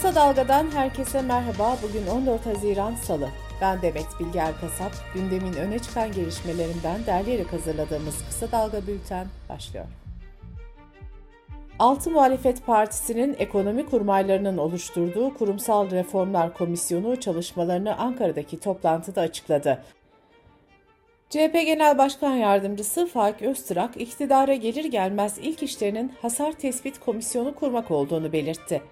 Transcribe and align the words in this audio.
Kısa 0.00 0.14
Dalga'dan 0.14 0.70
herkese 0.70 1.22
merhaba. 1.22 1.76
Bugün 1.82 2.06
14 2.06 2.46
Haziran 2.46 2.94
Salı. 2.94 3.28
Ben 3.60 3.82
Demet 3.82 4.06
Bilge 4.20 4.38
Erkasap. 4.38 4.92
Gündemin 5.14 5.52
öne 5.52 5.78
çıkan 5.78 6.12
gelişmelerinden 6.12 7.06
derleyerek 7.06 7.52
hazırladığımız 7.52 8.24
Kısa 8.28 8.52
Dalga 8.52 8.86
Bülten 8.86 9.26
başlıyor. 9.48 9.84
Altı 11.78 12.10
Muhalefet 12.10 12.66
Partisi'nin 12.66 13.36
ekonomi 13.38 13.86
kurmaylarının 13.86 14.58
oluşturduğu 14.58 15.34
Kurumsal 15.34 15.90
Reformlar 15.90 16.54
Komisyonu 16.54 17.20
çalışmalarını 17.20 17.96
Ankara'daki 17.98 18.60
toplantıda 18.60 19.20
açıkladı. 19.20 19.82
CHP 21.30 21.52
Genel 21.52 21.98
Başkan 21.98 22.34
Yardımcısı 22.34 23.06
Faik 23.06 23.42
Öztürk, 23.42 24.00
iktidara 24.00 24.54
gelir 24.54 24.84
gelmez 24.84 25.38
ilk 25.42 25.62
işlerinin 25.62 26.12
hasar 26.22 26.52
tespit 26.52 27.00
komisyonu 27.00 27.54
kurmak 27.54 27.90
olduğunu 27.90 28.32
belirtti. 28.32 28.82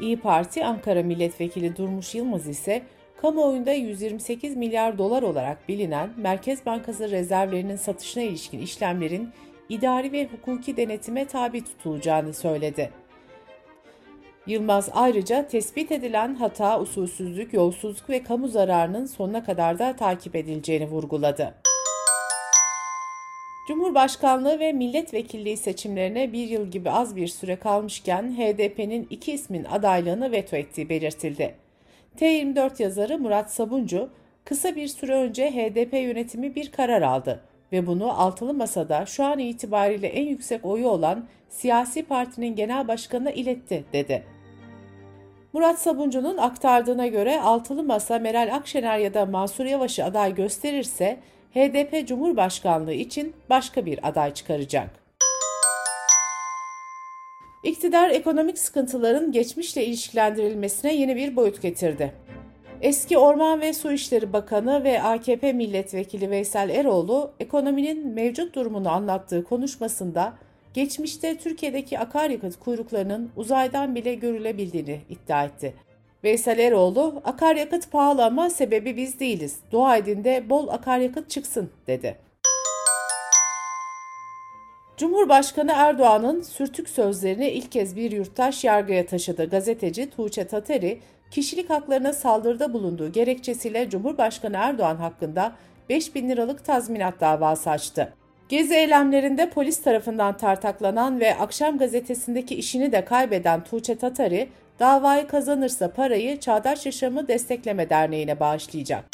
İyi 0.00 0.20
Parti 0.20 0.64
Ankara 0.64 1.02
Milletvekili 1.02 1.76
Durmuş 1.76 2.14
Yılmaz 2.14 2.48
ise 2.48 2.82
kamuoyunda 3.22 3.72
128 3.72 4.56
milyar 4.56 4.98
dolar 4.98 5.22
olarak 5.22 5.68
bilinen 5.68 6.10
Merkez 6.16 6.66
Bankası 6.66 7.10
rezervlerinin 7.10 7.76
satışına 7.76 8.22
ilişkin 8.22 8.58
işlemlerin 8.58 9.30
idari 9.68 10.12
ve 10.12 10.28
hukuki 10.28 10.76
denetime 10.76 11.26
tabi 11.26 11.64
tutulacağını 11.64 12.34
söyledi. 12.34 12.90
Yılmaz 14.46 14.90
ayrıca 14.92 15.48
tespit 15.48 15.92
edilen 15.92 16.34
hata, 16.34 16.80
usulsüzlük, 16.80 17.52
yolsuzluk 17.52 18.10
ve 18.10 18.22
kamu 18.22 18.48
zararının 18.48 19.06
sonuna 19.06 19.44
kadar 19.44 19.78
da 19.78 19.96
takip 19.96 20.36
edileceğini 20.36 20.86
vurguladı. 20.86 21.54
Cumhurbaşkanlığı 23.66 24.60
ve 24.60 24.72
milletvekilliği 24.72 25.56
seçimlerine 25.56 26.32
bir 26.32 26.48
yıl 26.48 26.66
gibi 26.66 26.90
az 26.90 27.16
bir 27.16 27.28
süre 27.28 27.56
kalmışken 27.56 28.36
HDP'nin 28.36 29.06
iki 29.10 29.32
ismin 29.32 29.64
adaylığını 29.64 30.32
veto 30.32 30.56
ettiği 30.56 30.88
belirtildi. 30.88 31.54
T24 32.20 32.82
yazarı 32.82 33.18
Murat 33.18 33.52
Sabuncu, 33.52 34.10
kısa 34.44 34.76
bir 34.76 34.88
süre 34.88 35.14
önce 35.14 35.50
HDP 35.50 35.92
yönetimi 35.92 36.54
bir 36.54 36.72
karar 36.72 37.02
aldı 37.02 37.40
ve 37.72 37.86
bunu 37.86 38.20
altılı 38.20 38.54
masada 38.54 39.06
şu 39.06 39.24
an 39.24 39.38
itibariyle 39.38 40.06
en 40.06 40.26
yüksek 40.26 40.64
oyu 40.64 40.88
olan 40.88 41.28
siyasi 41.48 42.02
partinin 42.02 42.56
genel 42.56 42.88
başkanına 42.88 43.30
iletti, 43.30 43.84
dedi. 43.92 44.22
Murat 45.52 45.78
Sabuncu'nun 45.78 46.36
aktardığına 46.36 47.06
göre 47.06 47.40
altılı 47.40 47.82
masa 47.82 48.18
Meral 48.18 48.54
Akşener 48.54 48.98
ya 48.98 49.14
da 49.14 49.26
Mansur 49.26 49.64
Yavaş'ı 49.64 50.04
aday 50.04 50.34
gösterirse 50.34 51.18
HDP 51.54 52.08
Cumhurbaşkanlığı 52.08 52.92
için 52.92 53.34
başka 53.50 53.86
bir 53.86 54.08
aday 54.08 54.34
çıkaracak. 54.34 54.90
İktidar 57.64 58.10
ekonomik 58.10 58.58
sıkıntıların 58.58 59.32
geçmişle 59.32 59.86
ilişkilendirilmesine 59.86 60.94
yeni 60.94 61.16
bir 61.16 61.36
boyut 61.36 61.62
getirdi. 61.62 62.12
Eski 62.80 63.18
Orman 63.18 63.60
ve 63.60 63.72
Su 63.72 63.92
İşleri 63.92 64.32
Bakanı 64.32 64.84
ve 64.84 65.02
AKP 65.02 65.52
Milletvekili 65.52 66.30
Veysel 66.30 66.70
Eroğlu, 66.70 67.30
ekonominin 67.40 68.06
mevcut 68.06 68.54
durumunu 68.54 68.90
anlattığı 68.90 69.44
konuşmasında 69.44 70.34
geçmişte 70.74 71.36
Türkiye'deki 71.38 71.98
akaryakıt 71.98 72.58
kuyruklarının 72.60 73.30
uzaydan 73.36 73.94
bile 73.94 74.14
görülebildiğini 74.14 75.00
iddia 75.08 75.44
etti. 75.44 75.74
Veysel 76.26 76.58
Eroğlu, 76.58 77.22
akaryakıt 77.24 77.90
pahalı 77.90 78.24
ama 78.24 78.50
sebebi 78.50 78.96
biz 78.96 79.20
değiliz. 79.20 79.60
Dua 79.72 79.96
edin 79.96 80.24
de 80.24 80.50
bol 80.50 80.68
akaryakıt 80.68 81.30
çıksın 81.30 81.70
dedi. 81.86 82.18
Cumhurbaşkanı 84.96 85.72
Erdoğan'ın 85.74 86.42
sürtük 86.42 86.88
sözlerini 86.88 87.48
ilk 87.48 87.72
kez 87.72 87.96
bir 87.96 88.12
yurttaş 88.12 88.64
yargıya 88.64 89.06
taşıdı. 89.06 89.50
Gazeteci 89.50 90.10
Tuğçe 90.10 90.46
Tateri, 90.46 91.00
kişilik 91.30 91.70
haklarına 91.70 92.12
saldırıda 92.12 92.72
bulunduğu 92.72 93.12
gerekçesiyle 93.12 93.90
Cumhurbaşkanı 93.90 94.56
Erdoğan 94.56 94.96
hakkında 94.96 95.52
5 95.88 96.14
bin 96.14 96.28
liralık 96.28 96.64
tazminat 96.64 97.20
davası 97.20 97.70
açtı. 97.70 98.12
Gezi 98.48 98.74
eylemlerinde 98.74 99.50
polis 99.50 99.82
tarafından 99.82 100.36
tartaklanan 100.36 101.20
ve 101.20 101.34
Akşam 101.34 101.78
gazetesindeki 101.78 102.54
işini 102.54 102.92
de 102.92 103.04
kaybeden 103.04 103.64
Tuğçe 103.64 103.98
Tatari, 103.98 104.48
davayı 104.80 105.26
kazanırsa 105.26 105.90
parayı 105.92 106.40
Çağdaş 106.40 106.86
Yaşamı 106.86 107.28
Destekleme 107.28 107.90
Derneği'ne 107.90 108.40
bağışlayacak. 108.40 109.04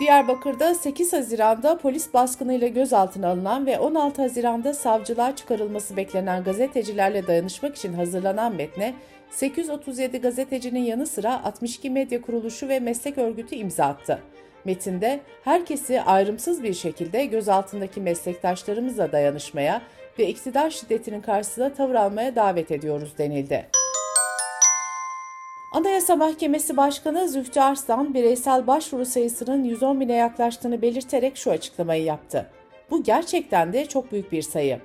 Diyarbakır'da 0.00 0.74
8 0.74 1.12
Haziran'da 1.12 1.78
polis 1.78 2.14
baskınıyla 2.14 2.68
gözaltına 2.68 3.28
alınan 3.28 3.66
ve 3.66 3.78
16 3.78 4.22
Haziran'da 4.22 4.74
savcılığa 4.74 5.36
çıkarılması 5.36 5.96
beklenen 5.96 6.44
gazetecilerle 6.44 7.26
dayanışmak 7.26 7.76
için 7.76 7.92
hazırlanan 7.92 8.54
metne 8.54 8.94
837 9.30 10.20
gazetecinin 10.20 10.84
yanı 10.84 11.06
sıra 11.06 11.44
62 11.44 11.90
medya 11.90 12.20
kuruluşu 12.20 12.68
ve 12.68 12.80
meslek 12.80 13.18
örgütü 13.18 13.56
imza 13.56 13.84
attı. 13.84 14.20
Metinde 14.64 15.20
herkesi 15.44 16.02
ayrımsız 16.02 16.62
bir 16.62 16.74
şekilde 16.74 17.24
gözaltındaki 17.24 18.00
meslektaşlarımızla 18.00 19.12
dayanışmaya 19.12 19.82
ve 20.18 20.28
iktidar 20.28 20.70
şiddetinin 20.70 21.20
karşısında 21.20 21.74
tavır 21.74 21.94
almaya 21.94 22.36
davet 22.36 22.70
ediyoruz 22.70 23.18
denildi. 23.18 23.66
Anayasa 25.72 26.16
Mahkemesi 26.16 26.76
Başkanı 26.76 27.28
Zühtü 27.28 27.60
Arslan 27.60 28.14
bireysel 28.14 28.66
başvuru 28.66 29.06
sayısının 29.06 29.64
110 29.64 30.00
bine 30.00 30.14
yaklaştığını 30.14 30.82
belirterek 30.82 31.36
şu 31.36 31.50
açıklamayı 31.50 32.04
yaptı. 32.04 32.50
Bu 32.90 33.02
gerçekten 33.02 33.72
de 33.72 33.86
çok 33.86 34.12
büyük 34.12 34.32
bir 34.32 34.42
sayı. 34.42 34.80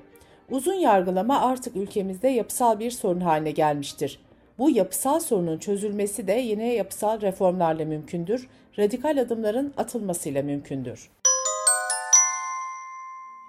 Uzun 0.49 0.73
yargılama 0.73 1.41
artık 1.41 1.75
ülkemizde 1.75 2.27
yapısal 2.27 2.79
bir 2.79 2.91
sorun 2.91 3.21
haline 3.21 3.51
gelmiştir. 3.51 4.19
Bu 4.59 4.69
yapısal 4.69 5.19
sorunun 5.19 5.57
çözülmesi 5.57 6.27
de 6.27 6.33
yeni 6.33 6.73
yapısal 6.73 7.21
reformlarla 7.21 7.85
mümkündür, 7.85 8.49
radikal 8.79 9.17
adımların 9.21 9.73
atılmasıyla 9.77 10.43
mümkündür. 10.43 11.09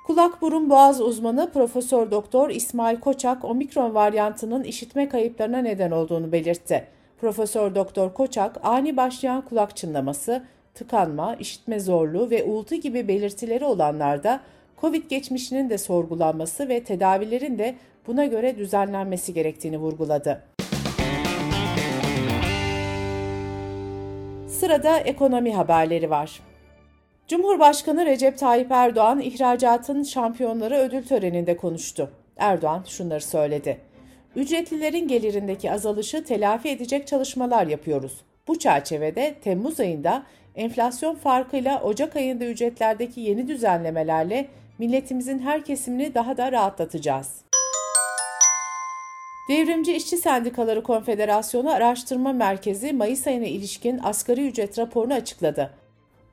Kulak 0.07 0.43
burun 0.43 0.71
boğaz 0.71 1.01
uzmanı 1.01 1.51
Profesör 1.53 2.11
Doktor 2.11 2.51
İsmail 2.51 3.01
Koçak 3.01 3.45
omikron 3.45 3.95
varyantının 3.95 4.65
işitme 4.65 5.09
kayıplarına 5.09 5.59
neden 5.59 5.91
olduğunu 5.91 6.33
belirtti. 6.33 6.87
Profesör 7.21 7.75
Doktor 7.75 8.15
Koçak 8.15 8.57
ani 8.63 8.97
başlayan 8.97 9.45
kulak 9.45 9.77
çınlaması, 9.77 10.45
tıkanma, 10.75 11.35
işitme 11.35 11.81
zorluğu 11.81 12.31
ve 12.31 12.45
uğultu 12.45 12.75
gibi 12.75 13.09
belirtileri 13.09 13.65
olanlarda 13.65 14.41
COVID 14.81 15.11
geçmişinin 15.11 15.71
de 15.71 15.79
sorgulanması 15.79 16.69
ve 16.69 16.85
tedavilerin 16.85 17.59
de 17.59 17.75
buna 18.07 18.27
göre 18.27 18.59
düzenlenmesi 18.59 19.35
gerektiğini 19.35 19.79
vurguladı. 19.79 20.43
Sırada 24.61 24.99
ekonomi 24.99 25.55
haberleri 25.55 26.11
var. 26.11 26.41
Cumhurbaşkanı 27.29 28.07
Recep 28.07 28.39
Tayyip 28.39 28.73
Erdoğan 28.73 29.21
ihracatın 29.21 30.03
şampiyonları 30.03 30.75
ödül 30.75 31.05
töreninde 31.07 31.57
konuştu. 31.57 32.11
Erdoğan 32.37 32.85
şunları 32.89 33.21
söyledi. 33.21 33.81
Ücretlilerin 34.37 35.09
gelirindeki 35.09 35.73
azalışı 35.73 36.25
telafi 36.25 36.69
edecek 36.69 37.07
çalışmalar 37.07 37.67
yapıyoruz. 37.67 38.21
Bu 38.49 38.59
çerçevede 38.59 39.35
Temmuz 39.45 39.81
ayında 39.81 40.23
enflasyon 40.55 41.15
farkıyla 41.15 41.83
Ocak 41.83 42.17
ayında 42.17 42.45
ücretlerdeki 42.45 43.21
yeni 43.21 43.49
düzenlemelerle 43.49 44.49
milletimizin 44.79 45.39
her 45.39 45.65
kesimini 45.65 46.15
daha 46.15 46.37
da 46.37 46.53
rahatlatacağız. 46.53 47.50
Devrimci 49.51 49.97
İşçi 49.97 50.17
Sendikaları 50.17 50.83
Konfederasyonu 50.83 51.71
Araştırma 51.71 52.33
Merkezi 52.33 52.93
Mayıs 52.93 53.27
ayına 53.27 53.47
ilişkin 53.47 54.01
asgari 54.03 54.49
ücret 54.49 54.79
raporunu 54.79 55.15
açıkladı. 55.15 55.71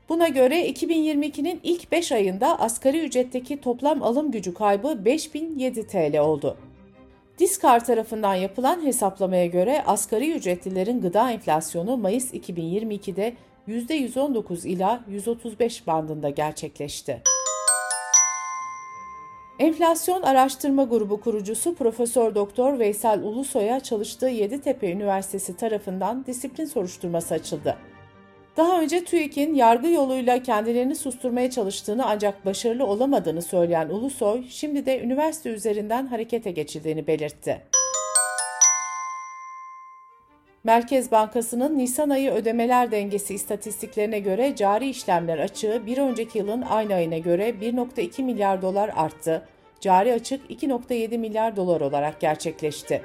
Buna 0.09 0.27
göre 0.27 0.69
2022'nin 0.69 1.59
ilk 1.63 1.91
5 1.91 2.11
ayında 2.11 2.59
asgari 2.59 3.05
ücretteki 3.05 3.61
toplam 3.61 4.03
alım 4.03 4.31
gücü 4.31 4.53
kaybı 4.53 5.05
5007 5.05 5.87
TL 5.87 6.19
oldu. 6.19 6.57
Diskar 7.39 7.85
tarafından 7.85 8.35
yapılan 8.35 8.85
hesaplamaya 8.85 9.45
göre 9.45 9.83
asgari 9.85 10.31
ücretlilerin 10.31 11.01
gıda 11.01 11.31
enflasyonu 11.31 11.97
Mayıs 11.97 12.33
2022'de 12.33 13.33
%119 13.67 14.67
ila 14.67 15.03
135 15.09 15.87
bandında 15.87 16.29
gerçekleşti. 16.29 17.21
Enflasyon 19.59 20.21
Araştırma 20.21 20.83
Grubu 20.83 21.21
kurucusu 21.21 21.75
Profesör 21.75 22.35
Doktor 22.35 22.79
Veysel 22.79 23.23
Ulusoy'a 23.23 23.79
çalıştığı 23.79 24.27
Yeditepe 24.27 24.91
Üniversitesi 24.91 25.55
tarafından 25.55 26.25
disiplin 26.25 26.65
soruşturması 26.65 27.33
açıldı. 27.33 27.77
Daha 28.57 28.81
önce 28.81 29.03
TÜİK'in 29.03 29.53
yargı 29.53 29.87
yoluyla 29.87 30.43
kendilerini 30.43 30.95
susturmaya 30.95 31.51
çalıştığını 31.51 32.05
ancak 32.05 32.45
başarılı 32.45 32.85
olamadığını 32.85 33.41
söyleyen 33.41 33.89
Ulusoy, 33.89 34.43
şimdi 34.49 34.85
de 34.85 35.01
üniversite 35.01 35.49
üzerinden 35.49 36.07
harekete 36.07 36.51
geçildiğini 36.51 37.07
belirtti. 37.07 37.61
Merkez 40.67 41.11
Bankası'nın 41.11 41.77
Nisan 41.77 42.09
ayı 42.09 42.31
ödemeler 42.31 42.91
dengesi 42.91 43.33
istatistiklerine 43.33 44.19
göre 44.19 44.55
cari 44.55 44.89
işlemler 44.89 45.37
açığı 45.37 45.83
bir 45.85 45.97
önceki 45.97 46.37
yılın 46.37 46.61
aynı 46.61 46.93
ayına 46.93 47.17
göre 47.17 47.49
1.2 47.49 48.23
milyar 48.23 48.61
dolar 48.61 48.91
arttı. 48.95 49.47
Cari 49.79 50.13
açık 50.13 50.51
2.7 50.51 51.17
milyar 51.17 51.55
dolar 51.55 51.81
olarak 51.81 52.19
gerçekleşti. 52.19 53.01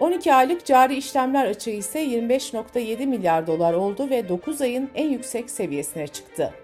12 0.00 0.34
aylık 0.34 0.64
cari 0.64 0.96
işlemler 0.96 1.46
açığı 1.46 1.70
ise 1.70 2.04
25.7 2.04 3.06
milyar 3.06 3.46
dolar 3.46 3.74
oldu 3.74 4.10
ve 4.10 4.28
9 4.28 4.60
ayın 4.60 4.90
en 4.94 5.08
yüksek 5.08 5.50
seviyesine 5.50 6.06
çıktı. 6.06 6.54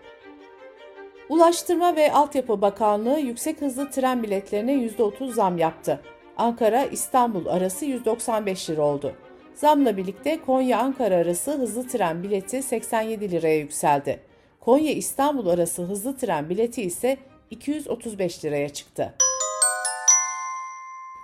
Ulaştırma 1.29 1.97
ve 1.97 2.13
Altyapı 2.13 2.61
Bakanlığı 2.61 3.19
yüksek 3.19 3.61
hızlı 3.61 3.91
tren 3.91 4.23
biletlerine 4.23 4.73
%30 4.73 5.33
zam 5.33 5.59
yaptı. 5.59 6.01
Ankara-İstanbul 6.37 7.47
arası 7.47 7.85
195 7.85 8.71
lira 8.71 8.83
oldu. 8.83 9.15
Zamla 9.55 9.97
birlikte 9.97 10.41
Konya-Ankara 10.47 11.15
arası 11.15 11.53
hızlı 11.53 11.89
tren 11.89 12.23
bileti 12.23 12.63
87 12.63 13.31
liraya 13.31 13.59
yükseldi. 13.59 14.21
Konya-İstanbul 14.61 15.47
arası 15.47 15.83
hızlı 15.83 16.17
tren 16.17 16.49
bileti 16.51 16.83
ise 16.83 17.17
235 17.51 18.45
liraya 18.45 18.69
çıktı. 18.69 19.15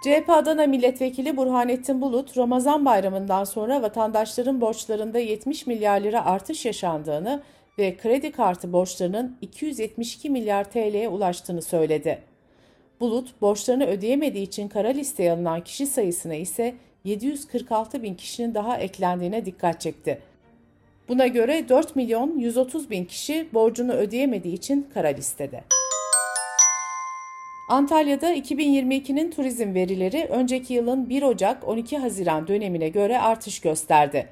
CHP 0.04 0.30
Adana 0.30 0.66
Milletvekili 0.66 1.36
Burhanettin 1.36 2.00
Bulut, 2.00 2.38
Ramazan 2.38 2.84
bayramından 2.84 3.44
sonra 3.44 3.82
vatandaşların 3.82 4.60
borçlarında 4.60 5.18
70 5.18 5.66
milyar 5.66 6.00
lira 6.00 6.24
artış 6.24 6.66
yaşandığını 6.66 7.42
ve 7.78 7.96
kredi 7.96 8.32
kartı 8.32 8.72
borçlarının 8.72 9.36
272 9.40 10.30
milyar 10.30 10.64
TL'ye 10.64 11.08
ulaştığını 11.08 11.62
söyledi. 11.62 12.18
Bulut, 13.00 13.40
borçlarını 13.40 13.86
ödeyemediği 13.86 14.46
için 14.46 14.68
kara 14.68 14.88
listeye 14.88 15.32
alınan 15.32 15.64
kişi 15.64 15.86
sayısına 15.86 16.34
ise 16.34 16.74
746 17.08 18.02
bin 18.02 18.14
kişinin 18.14 18.54
daha 18.54 18.78
eklendiğine 18.78 19.44
dikkat 19.44 19.80
çekti. 19.80 20.22
Buna 21.08 21.26
göre 21.26 21.68
4 21.68 21.96
milyon 21.96 22.38
130 22.38 22.90
bin 22.90 23.04
kişi 23.04 23.48
borcunu 23.52 23.92
ödeyemediği 23.92 24.54
için 24.54 24.88
kara 24.94 25.08
listede. 25.08 25.64
Antalya'da 27.68 28.34
2022'nin 28.34 29.30
turizm 29.30 29.74
verileri 29.74 30.26
önceki 30.30 30.74
yılın 30.74 31.08
1 31.08 31.22
Ocak-12 31.22 31.96
Haziran 31.96 32.48
dönemine 32.48 32.88
göre 32.88 33.18
artış 33.18 33.60
gösterdi. 33.60 34.28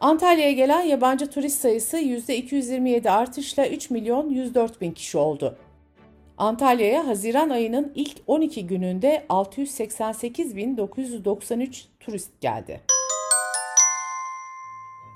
Antalya'ya 0.00 0.52
gelen 0.52 0.82
yabancı 0.82 1.30
turist 1.30 1.60
sayısı 1.60 1.98
%227 1.98 3.10
artışla 3.10 3.68
3 3.68 3.90
milyon 3.90 4.30
104 4.30 4.80
bin 4.80 4.92
kişi 4.92 5.18
oldu. 5.18 5.58
Antalya'ya 6.40 7.06
Haziran 7.06 7.50
ayının 7.50 7.92
ilk 7.94 8.16
12 8.26 8.66
gününde 8.66 9.22
688.993 9.28 11.84
turist 12.00 12.40
geldi. 12.40 12.80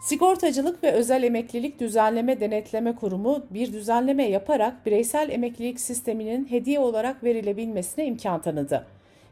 Sigortacılık 0.03 0.85
ve 0.85 0.91
Özel 0.91 1.23
Emeklilik 1.23 1.81
Düzenleme 1.81 2.41
Denetleme 2.41 2.95
Kurumu 2.95 3.47
bir 3.51 3.73
düzenleme 3.73 4.29
yaparak 4.29 4.87
bireysel 4.87 5.31
emeklilik 5.31 5.81
sisteminin 5.81 6.51
hediye 6.51 6.79
olarak 6.79 7.25
verilebilmesine 7.25 8.07
imkan 8.07 8.43
tanıdı. 8.43 8.87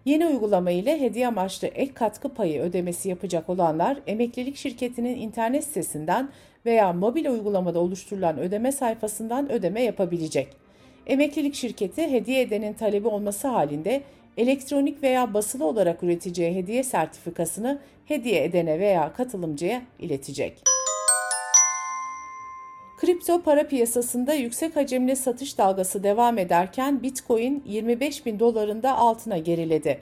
Yeni 0.05 0.27
uygulama 0.27 0.71
ile 0.71 1.01
hediye 1.01 1.27
amaçlı 1.27 1.69
ek 1.69 1.95
katkı 1.95 2.29
payı 2.29 2.61
ödemesi 2.61 3.09
yapacak 3.09 3.49
olanlar 3.49 3.99
emeklilik 4.07 4.57
şirketinin 4.57 5.17
internet 5.17 5.65
sitesinden 5.65 6.29
veya 6.67 6.93
mobil 6.93 7.27
uygulamada 7.27 7.79
oluşturulan 7.79 8.39
ödeme 8.39 8.73
sayfasından 8.73 9.53
ödeme 9.53 9.83
yapabilecek. 9.83 10.62
Emeklilik 11.07 11.55
şirketi 11.55 12.11
hediye 12.11 12.41
edenin 12.41 12.73
talebi 12.73 13.09
olması 13.09 13.49
halinde 13.49 14.03
elektronik 14.37 15.03
veya 15.03 15.35
basılı 15.35 15.65
olarak 15.65 16.03
üreteceği 16.03 16.55
hediye 16.55 16.83
sertifikasını 16.83 17.79
hediye 18.05 18.45
edene 18.45 18.79
veya 18.81 19.13
katılımcıya 19.13 19.83
iletecek. 19.99 20.63
Kripto 23.01 23.43
para 23.43 23.67
piyasasında 23.67 24.35
yüksek 24.35 24.77
hacimli 24.77 25.17
satış 25.17 25.59
dalgası 25.59 26.03
devam 26.03 26.39
ederken 26.39 27.03
Bitcoin 27.03 27.63
25 27.67 28.27
bin 28.27 28.39
dolarında 28.39 28.97
altına 28.97 29.39
geriledi. 29.39 29.99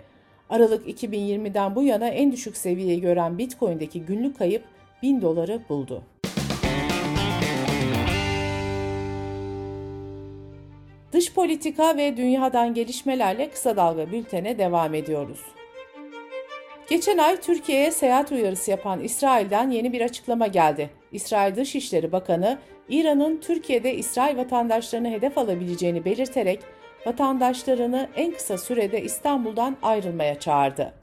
Aralık 0.51 1.03
2020'den 1.03 1.75
bu 1.75 1.83
yana 1.83 2.09
en 2.09 2.33
düşük 2.33 2.57
seviyeyi 2.57 3.01
gören 3.01 3.39
Bitcoin'deki 3.39 4.03
günlük 4.03 4.39
kayıp 4.39 4.65
1000 5.03 5.23
doları 5.23 5.61
buldu. 5.69 6.03
Dış 11.13 11.33
politika 11.33 11.97
ve 11.97 12.17
dünyadan 12.17 12.75
gelişmelerle 12.75 13.51
kısa 13.51 13.77
dalga 13.77 14.13
bültene 14.13 14.59
devam 14.59 14.95
ediyoruz. 14.95 15.41
Geçen 16.91 17.19
ay 17.19 17.41
Türkiye'ye 17.41 17.91
seyahat 17.91 18.33
uyarısı 18.33 18.71
yapan 18.71 19.01
İsrail'den 19.01 19.71
yeni 19.71 19.93
bir 19.93 20.01
açıklama 20.01 20.47
geldi. 20.47 20.91
İsrail 21.13 21.57
Dışişleri 21.57 22.13
Bakanı, 22.13 22.59
İran'ın 22.89 23.37
Türkiye'de 23.37 23.95
İsrail 23.95 24.37
vatandaşlarını 24.37 25.11
hedef 25.11 25.39
alabileceğini 25.39 26.05
belirterek 26.05 26.61
vatandaşlarını 27.07 28.09
en 28.17 28.33
kısa 28.33 28.59
sürede 28.59 29.03
İstanbul'dan 29.03 29.77
ayrılmaya 29.83 30.41
çağırdı. 30.41 30.95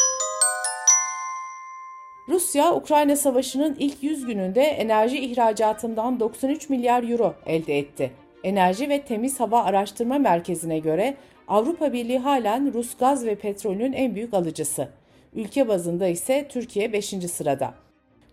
Rusya, 2.30 2.76
Ukrayna 2.76 3.16
Savaşı'nın 3.16 3.76
ilk 3.80 4.04
100 4.04 4.26
gününde 4.26 4.62
enerji 4.62 5.18
ihracatından 5.18 6.20
93 6.20 6.70
milyar 6.70 7.04
euro 7.10 7.36
elde 7.46 7.78
etti. 7.78 8.12
Enerji 8.44 8.90
ve 8.90 9.02
Temiz 9.02 9.40
Hava 9.40 9.64
Araştırma 9.64 10.18
Merkezi'ne 10.18 10.80
göre 10.80 11.18
Avrupa 11.48 11.94
Birliği 11.94 12.20
halen 12.20 12.74
Rus 12.74 12.98
gaz 12.98 13.26
ve 13.26 13.36
petrolün 13.36 13.94
en 13.94 14.16
büyük 14.16 14.34
alıcısı. 14.34 14.90
Ülke 15.36 15.68
bazında 15.68 16.08
ise 16.08 16.48
Türkiye 16.50 16.94
5. 16.94 17.06
sırada. 17.32 17.74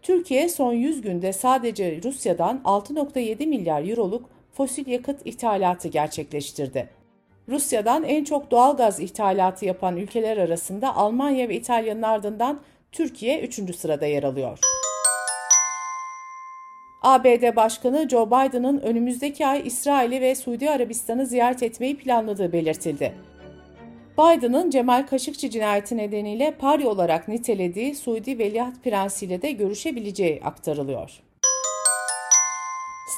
Türkiye 0.02 0.48
son 0.48 0.72
100 0.72 1.02
günde 1.02 1.32
sadece 1.32 2.00
Rusya'dan 2.04 2.60
6.7 2.64 3.46
milyar 3.46 3.88
euroluk 3.88 4.30
fosil 4.52 4.86
yakıt 4.86 5.20
ithalatı 5.24 5.88
gerçekleştirdi. 5.88 6.88
Rusya'dan 7.48 8.04
en 8.04 8.24
çok 8.24 8.50
doğal 8.50 8.76
gaz 8.76 9.00
ithalatı 9.00 9.64
yapan 9.64 9.96
ülkeler 9.96 10.36
arasında 10.36 10.96
Almanya 10.96 11.48
ve 11.48 11.56
İtalya'nın 11.56 12.02
ardından 12.02 12.60
Türkiye 12.92 13.40
3. 13.40 13.76
sırada 13.76 14.06
yer 14.06 14.22
alıyor. 14.22 14.58
ABD 17.04 17.56
Başkanı 17.56 18.08
Joe 18.08 18.26
Biden'ın 18.26 18.78
önümüzdeki 18.80 19.46
ay 19.46 19.62
İsrail'i 19.64 20.20
ve 20.20 20.34
Suudi 20.34 20.70
Arabistan'ı 20.70 21.26
ziyaret 21.26 21.62
etmeyi 21.62 21.96
planladığı 21.96 22.52
belirtildi. 22.52 23.14
Biden'ın 24.18 24.70
Cemal 24.70 25.06
Kaşıkçı 25.06 25.50
cinayeti 25.50 25.96
nedeniyle 25.96 26.50
pari 26.50 26.86
olarak 26.86 27.28
nitelediği 27.28 27.94
Suudi 27.94 28.38
Veliaht 28.38 28.84
Prensi 28.84 29.26
ile 29.26 29.42
de 29.42 29.52
görüşebileceği 29.52 30.40
aktarılıyor. 30.44 31.20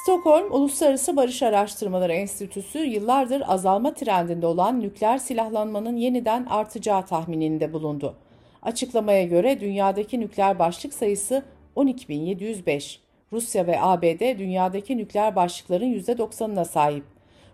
Stockholm 0.03 0.51
Uluslararası 0.51 1.15
Barış 1.15 1.43
Araştırmaları 1.43 2.13
Enstitüsü 2.13 2.79
yıllardır 2.79 3.43
azalma 3.47 3.93
trendinde 3.93 4.45
olan 4.45 4.81
nükleer 4.81 5.17
silahlanmanın 5.17 5.95
yeniden 5.95 6.45
artacağı 6.45 7.05
tahmininde 7.05 7.73
bulundu. 7.73 8.15
Açıklamaya 8.61 9.23
göre 9.23 9.59
dünyadaki 9.59 10.19
nükleer 10.19 10.59
başlık 10.59 10.93
sayısı 10.93 11.43
12.705. 11.75 13.06
Rusya 13.33 13.67
ve 13.67 13.81
ABD 13.81 14.39
dünyadaki 14.39 14.97
nükleer 14.97 15.35
başlıkların 15.35 15.93
%90'ına 15.93 16.65
sahip. 16.65 17.03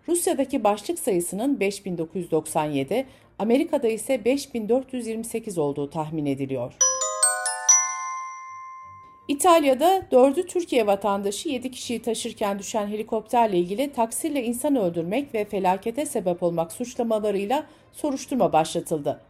Rusya'daki 0.08 0.63
başlık 0.63 1.00
sayısının 1.00 1.60
5997, 1.60 3.06
Amerika'da 3.39 3.88
ise 3.88 4.25
5428 4.25 5.58
olduğu 5.58 5.89
tahmin 5.89 6.25
ediliyor. 6.25 6.74
İtalya'da 9.27 9.98
4'ü 10.12 10.48
Türkiye 10.48 10.88
vatandaşı 10.88 11.50
7 11.50 11.72
kişiyi 11.72 12.01
taşırken 12.01 12.60
düşen 12.60 12.88
helikopterle 12.88 13.58
ilgili 13.58 13.92
taksirle 13.92 14.44
insan 14.44 14.75
öldürmek 14.75 15.34
ve 15.34 15.46
felakete 15.46 16.06
sebep 16.06 16.44
olmak 16.44 16.72
suçlamalarıyla 16.72 17.65
soruşturma 17.92 18.53
başlatıldı. 18.53 19.22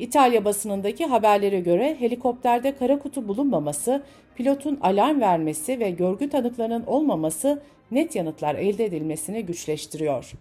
İtalya 0.00 0.44
basınındaki 0.44 1.06
haberlere 1.06 1.60
göre 1.60 1.96
helikopterde 1.98 2.76
kara 2.76 2.98
kutu 2.98 3.28
bulunmaması, 3.28 4.02
pilotun 4.36 4.78
alarm 4.82 5.20
vermesi 5.20 5.80
ve 5.80 5.90
görgü 5.90 6.28
tanıklarının 6.28 6.86
olmaması 6.86 7.62
net 7.90 8.16
yanıtlar 8.16 8.54
elde 8.54 8.84
edilmesini 8.84 9.46
güçleştiriyor. 9.46 10.32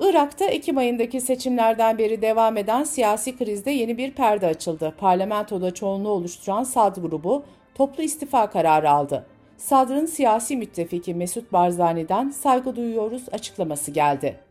Irak'ta 0.00 0.44
Ekim 0.44 0.78
ayındaki 0.78 1.20
seçimlerden 1.20 1.98
beri 1.98 2.22
devam 2.22 2.56
eden 2.56 2.84
siyasi 2.84 3.36
krizde 3.36 3.70
yeni 3.70 3.98
bir 3.98 4.10
perde 4.10 4.46
açıldı. 4.46 4.94
Parlamentoda 4.98 5.74
çoğunluğu 5.74 6.10
oluşturan 6.10 6.64
Sad 6.64 6.96
grubu 6.96 7.44
toplu 7.74 8.02
istifa 8.02 8.50
kararı 8.50 8.90
aldı. 8.90 9.26
Sadr'ın 9.56 10.06
siyasi 10.06 10.56
müttefiki 10.56 11.14
Mesut 11.14 11.52
Barzani'den 11.52 12.30
saygı 12.30 12.76
duyuyoruz 12.76 13.22
açıklaması 13.32 13.90
geldi. 13.90 14.45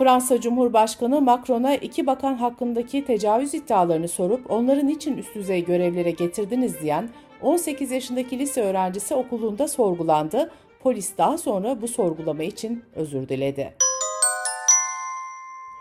Fransa 0.00 0.40
Cumhurbaşkanı 0.40 1.20
Macron'a 1.20 1.74
iki 1.74 2.06
bakan 2.06 2.34
hakkındaki 2.34 3.04
tecavüz 3.04 3.54
iddialarını 3.54 4.08
sorup 4.08 4.50
onları 4.50 4.86
niçin 4.86 5.16
üst 5.16 5.34
düzey 5.34 5.64
görevlere 5.64 6.10
getirdiniz 6.10 6.80
diyen 6.80 7.08
18 7.42 7.90
yaşındaki 7.90 8.38
lise 8.38 8.62
öğrencisi 8.62 9.14
okulunda 9.14 9.68
sorgulandı. 9.68 10.50
Polis 10.82 11.18
daha 11.18 11.38
sonra 11.38 11.82
bu 11.82 11.88
sorgulama 11.88 12.42
için 12.42 12.84
özür 12.94 13.28
diledi. 13.28 13.74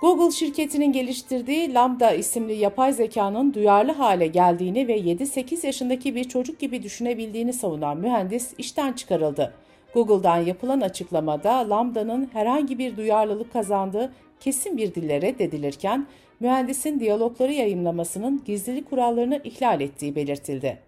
Google 0.01 0.31
şirketinin 0.31 0.91
geliştirdiği 0.91 1.73
Lambda 1.73 2.11
isimli 2.11 2.53
yapay 2.53 2.93
zekanın 2.93 3.53
duyarlı 3.53 3.91
hale 3.91 4.27
geldiğini 4.27 4.88
ve 4.88 4.99
7-8 4.99 5.65
yaşındaki 5.65 6.15
bir 6.15 6.23
çocuk 6.23 6.59
gibi 6.59 6.83
düşünebildiğini 6.83 7.53
savunan 7.53 7.97
mühendis 7.97 8.53
işten 8.57 8.93
çıkarıldı. 8.93 9.53
Google'dan 9.93 10.38
yapılan 10.38 10.81
açıklamada 10.81 11.69
Lambda'nın 11.69 12.29
herhangi 12.34 12.77
bir 12.77 12.98
duyarlılık 12.98 13.53
kazandığı 13.53 14.13
kesin 14.39 14.77
bir 14.77 14.96
dille 14.96 15.22
reddedilirken 15.22 16.08
mühendisin 16.39 17.00
diyalogları 17.00 17.53
yayınlamasının 17.53 18.43
gizlilik 18.46 18.89
kurallarını 18.89 19.41
ihlal 19.43 19.81
ettiği 19.81 20.15
belirtildi. 20.15 20.79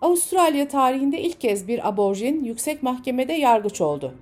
Avustralya 0.00 0.68
tarihinde 0.68 1.20
ilk 1.20 1.40
kez 1.40 1.68
bir 1.68 1.88
aborjin 1.88 2.44
yüksek 2.44 2.82
mahkemede 2.82 3.32
yargıç 3.32 3.80
oldu. 3.80 4.14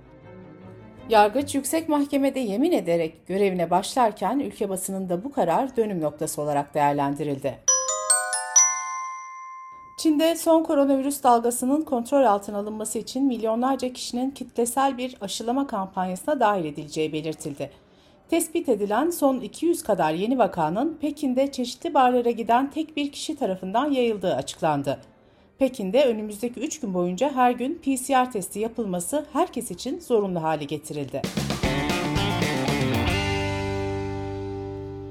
Yargıç 1.09 1.55
yüksek 1.55 1.89
mahkemede 1.89 2.39
yemin 2.39 2.71
ederek 2.71 3.27
görevine 3.27 3.69
başlarken 3.69 4.39
ülke 4.39 4.69
basınında 4.69 5.23
bu 5.23 5.31
karar 5.31 5.77
dönüm 5.77 6.01
noktası 6.01 6.41
olarak 6.41 6.73
değerlendirildi. 6.73 7.74
Çin'de 10.05 10.35
son 10.35 10.63
koronavirüs 10.63 11.23
dalgasının 11.23 11.81
kontrol 11.81 12.23
altına 12.23 12.57
alınması 12.57 12.99
için 12.99 13.25
milyonlarca 13.25 13.93
kişinin 13.93 14.31
kitlesel 14.31 14.97
bir 14.97 15.17
aşılama 15.21 15.67
kampanyasına 15.67 16.39
dahil 16.39 16.65
edileceği 16.65 17.13
belirtildi. 17.13 17.71
Tespit 18.29 18.69
edilen 18.69 19.09
son 19.09 19.39
200 19.39 19.83
kadar 19.83 20.13
yeni 20.13 20.37
vakanın 20.37 20.97
Pekin'de 21.01 21.51
çeşitli 21.51 21.93
barlara 21.93 22.31
giden 22.31 22.71
tek 22.71 22.97
bir 22.97 23.11
kişi 23.11 23.35
tarafından 23.35 23.91
yayıldığı 23.91 24.35
açıklandı. 24.35 24.99
Pekin'de 25.57 26.05
önümüzdeki 26.05 26.59
3 26.59 26.79
gün 26.79 26.93
boyunca 26.93 27.31
her 27.35 27.51
gün 27.51 27.75
PCR 27.75 28.31
testi 28.31 28.59
yapılması 28.59 29.25
herkes 29.33 29.71
için 29.71 29.99
zorunlu 29.99 30.43
hale 30.43 30.63
getirildi. 30.63 31.21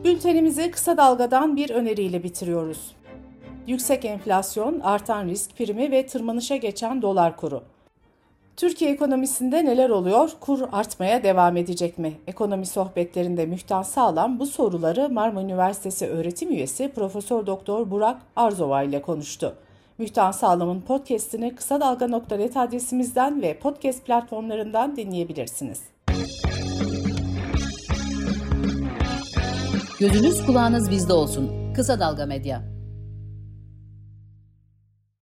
Bültenimizi 0.05 0.71
kısa 0.71 0.97
dalgadan 0.97 1.57
bir 1.57 1.71
öneriyle 1.71 2.23
bitiriyoruz. 2.23 2.95
Yüksek 3.67 4.05
enflasyon, 4.05 4.81
artan 4.81 5.29
risk 5.29 5.57
primi 5.57 5.91
ve 5.91 6.07
tırmanışa 6.07 6.57
geçen 6.57 7.03
dolar 7.03 7.37
kuru. 7.37 7.63
Türkiye 8.57 8.91
ekonomisinde 8.91 9.65
neler 9.65 9.91
oluyor? 9.91 10.31
Kur 10.41 10.61
artmaya 10.73 11.23
devam 11.23 11.57
edecek 11.57 11.99
mi? 11.99 12.13
Ekonomi 12.27 12.67
sohbetlerinde 12.67 13.47
Mühtan 13.47 13.83
Sağlam 13.83 14.39
bu 14.39 14.47
soruları 14.47 15.09
Marmara 15.09 15.45
Üniversitesi 15.45 16.07
öğretim 16.07 16.51
üyesi 16.51 16.93
Profesör 16.95 17.47
Doktor 17.47 17.91
Burak 17.91 18.17
Arzova 18.37 18.83
ile 18.83 19.03
konuştu. 19.03 19.55
Mühtan 19.99 20.33
Sağlam'ın 20.33 20.81
podcast'ini 20.81 21.55
kısa 21.55 21.81
dalga.net 21.81 22.57
adresimizden 22.57 23.43
ve 23.43 23.59
podcast 23.59 24.07
platformlarından 24.07 24.97
dinleyebilirsiniz. 24.97 25.83
Gözünüz 30.01 30.47
kulağınız 30.47 30.91
bizde 30.91 31.13
olsun. 31.13 31.73
Kısa 31.75 32.01
Dalga 32.01 32.27
Medya. 32.27 32.74